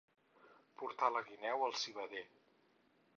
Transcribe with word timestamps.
Portar 0.81 1.11
la 1.17 1.21
guineu 1.29 1.67
al 1.67 1.77
civader. 1.83 2.25